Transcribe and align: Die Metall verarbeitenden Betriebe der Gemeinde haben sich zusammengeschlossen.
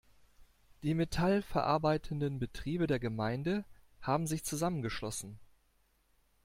Die 0.81 0.95
Metall 0.95 1.43
verarbeitenden 1.43 2.39
Betriebe 2.39 2.87
der 2.87 2.97
Gemeinde 2.97 3.65
haben 4.01 4.25
sich 4.25 4.43
zusammengeschlossen. 4.43 5.37